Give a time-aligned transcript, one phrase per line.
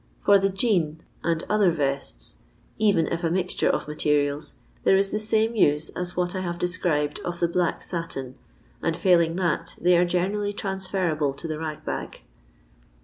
[0.25, 2.37] For the jean and other vests—
[2.79, 6.57] even if a mixture of materials— there is the same use as what I have
[6.57, 8.33] described of the black satin,
[8.81, 12.23] and failing that, they are gene rally transferable to the rag bag.